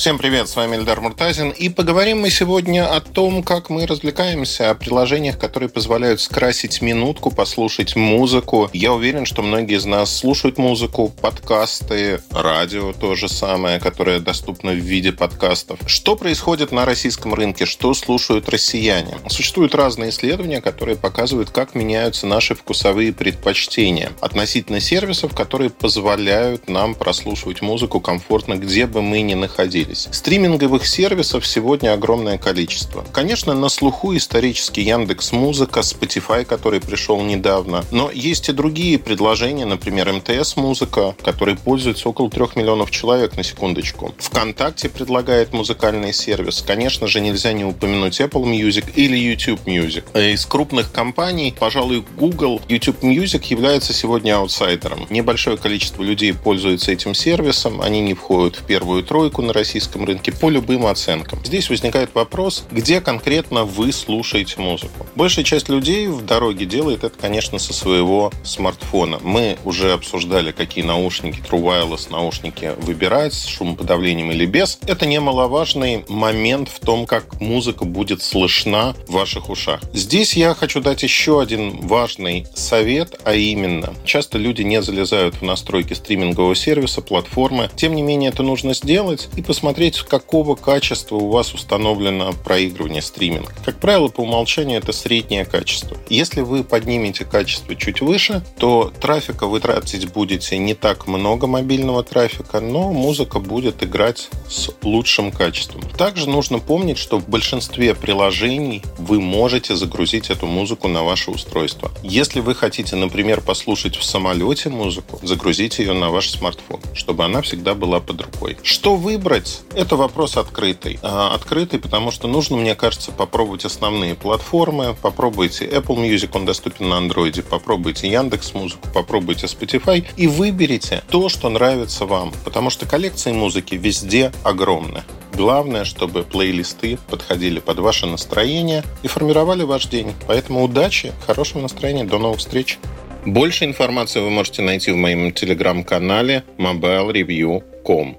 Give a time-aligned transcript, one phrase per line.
[0.00, 1.50] Всем привет, с вами Эльдар Муртазин.
[1.50, 7.30] И поговорим мы сегодня о том, как мы развлекаемся, о приложениях, которые позволяют скрасить минутку,
[7.30, 8.70] послушать музыку.
[8.72, 14.72] Я уверен, что многие из нас слушают музыку, подкасты, радио то же самое, которое доступно
[14.72, 15.78] в виде подкастов.
[15.84, 17.66] Что происходит на российском рынке?
[17.66, 19.18] Что слушают россияне?
[19.28, 26.94] Существуют разные исследования, которые показывают, как меняются наши вкусовые предпочтения относительно сервисов, которые позволяют нам
[26.94, 30.08] прослушивать музыку комфортно, где бы мы ни находились появились.
[30.10, 33.04] Стриминговых сервисов сегодня огромное количество.
[33.12, 37.84] Конечно, на слуху исторически Яндекс Музыка, Spotify, который пришел недавно.
[37.90, 43.42] Но есть и другие предложения, например, МТС Музыка, который пользуется около трех миллионов человек на
[43.42, 44.14] секундочку.
[44.18, 46.62] ВКонтакте предлагает музыкальный сервис.
[46.66, 50.04] Конечно же, нельзя не упомянуть Apple Music или YouTube Music.
[50.32, 55.06] Из крупных компаний, пожалуй, Google, YouTube Music является сегодня аутсайдером.
[55.10, 60.04] Небольшое количество людей пользуется этим сервисом, они не входят в первую тройку на российском российском
[60.04, 61.38] рынке по любым оценкам.
[61.44, 65.06] Здесь возникает вопрос, где конкретно вы слушаете музыку.
[65.14, 69.20] Большая часть людей в дороге делает это, конечно, со своего смартфона.
[69.22, 74.80] Мы уже обсуждали, какие наушники, True Wireless наушники выбирать, с шумоподавлением или без.
[74.88, 79.80] Это немаловажный момент в том, как музыка будет слышна в ваших ушах.
[79.92, 85.42] Здесь я хочу дать еще один важный совет, а именно, часто люди не залезают в
[85.42, 87.70] настройки стримингового сервиса, платформы.
[87.76, 93.02] Тем не менее, это нужно сделать и посмотреть, посмотреть, какого качества у вас установлено проигрывание,
[93.02, 93.52] стриминг.
[93.62, 95.98] Как правило, по умолчанию это среднее качество.
[96.08, 102.02] Если вы поднимете качество чуть выше, то трафика вы тратить будете не так много мобильного
[102.02, 105.82] трафика, но музыка будет играть с лучшим качеством.
[105.98, 111.90] Также нужно помнить, что в большинстве приложений вы можете загрузить эту музыку на ваше устройство.
[112.02, 117.42] Если вы хотите, например, послушать в самолете музыку, загрузите ее на ваш смартфон, чтобы она
[117.42, 118.56] всегда была под рукой.
[118.62, 119.49] Что выбрать?
[119.74, 120.98] Это вопрос открытый.
[121.02, 124.96] А, открытый, потому что нужно, мне кажется, попробовать основные платформы.
[125.00, 127.42] Попробуйте Apple Music, он доступен на Android.
[127.42, 132.32] Попробуйте Яндекс Музыку, попробуйте Spotify и выберите то, что нравится вам.
[132.44, 135.02] Потому что коллекции музыки везде огромны.
[135.34, 140.12] Главное, чтобы плейлисты подходили под ваше настроение и формировали ваш день.
[140.26, 142.78] Поэтому удачи, хорошего настроения, до новых встреч.
[143.26, 148.18] Больше информации вы можете найти в моем телеграм-канале mobilereview.com.